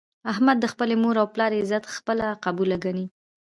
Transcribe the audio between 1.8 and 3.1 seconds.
خپله قبله ګڼي.